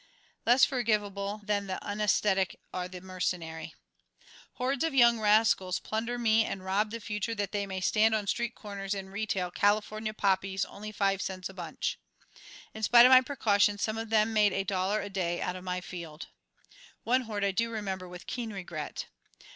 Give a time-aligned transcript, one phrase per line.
[0.47, 3.75] Less forgivable than the unaesthetic are the mercenary.
[4.53, 8.25] Hordes of young rascals plunder me and rob the future that they may stand on
[8.25, 11.99] street corners and retail "California poppies, only five cents a bunch!"
[12.73, 15.63] In spite of my precautions some of them made a dollar a day out of
[15.63, 16.29] my field.
[17.03, 19.05] One horde do I remember with keen regret.